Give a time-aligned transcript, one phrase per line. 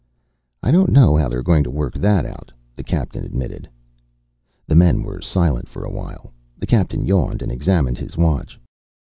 [0.63, 3.69] "I don't know how they're going to work that out," the captain admitted.
[4.67, 6.33] The men were silent for a while.
[6.57, 8.59] The captain yawned and examined his watch.